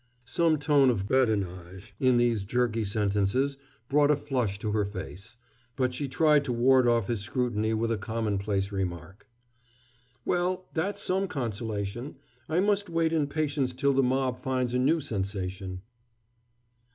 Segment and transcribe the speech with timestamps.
[0.25, 3.57] Some tone of badinage in these jerky sentences
[3.87, 5.37] brought a flush to her face,
[5.75, 9.27] but she tried to ward off his scrutiny with a commonplace remark.
[10.25, 12.15] "Well, that's some consolation.
[12.49, 15.83] I must wait in patience till the mob finds a new sensation."